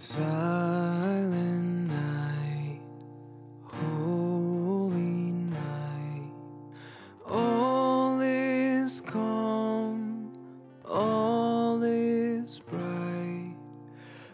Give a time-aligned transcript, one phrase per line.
[0.00, 2.80] Silent night,
[3.64, 6.30] holy night,
[7.26, 10.32] all is calm,
[10.84, 13.56] all is bright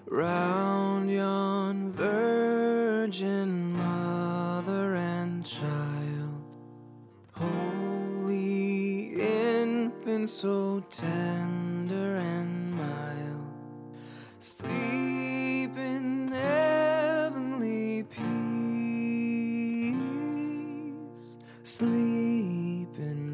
[0.04, 6.58] round yon virgin mother and child,
[7.32, 13.40] holy infant, so tender and mild.
[14.40, 14.73] Sleep
[21.64, 23.33] peace.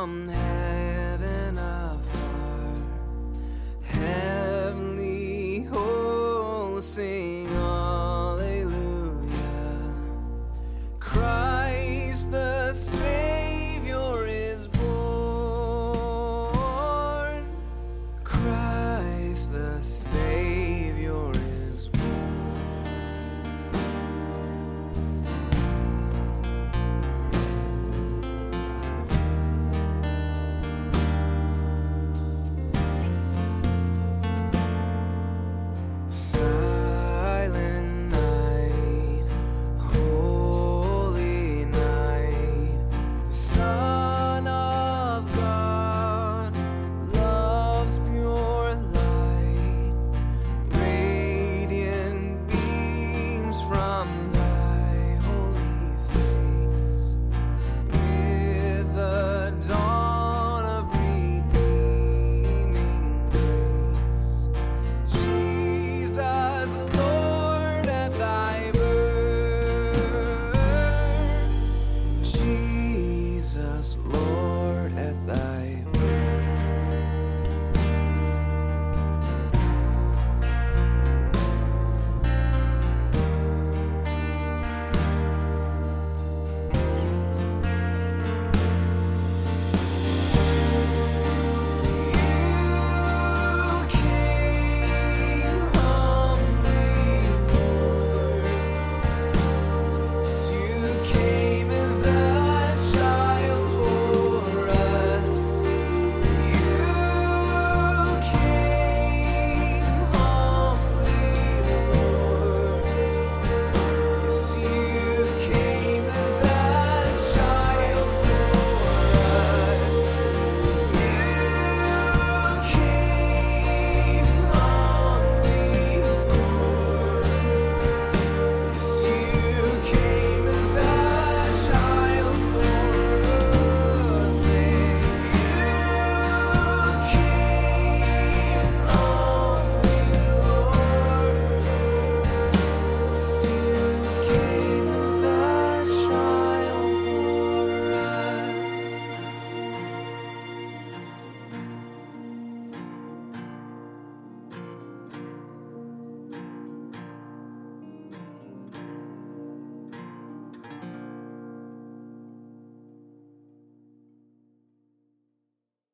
[0.00, 0.49] Sight,